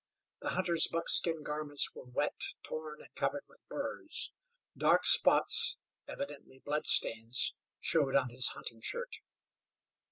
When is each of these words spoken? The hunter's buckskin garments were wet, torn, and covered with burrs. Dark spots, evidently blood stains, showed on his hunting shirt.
The 0.41 0.49
hunter's 0.49 0.87
buckskin 0.91 1.43
garments 1.43 1.93
were 1.93 2.05
wet, 2.05 2.41
torn, 2.63 3.03
and 3.03 3.13
covered 3.13 3.45
with 3.47 3.59
burrs. 3.67 4.31
Dark 4.75 5.05
spots, 5.05 5.77
evidently 6.07 6.57
blood 6.57 6.87
stains, 6.87 7.53
showed 7.79 8.15
on 8.15 8.31
his 8.31 8.47
hunting 8.47 8.81
shirt. 8.81 9.17